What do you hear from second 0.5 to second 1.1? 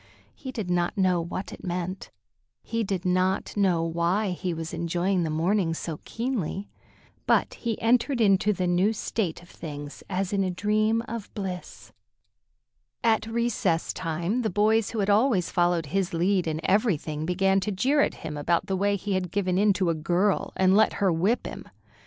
did not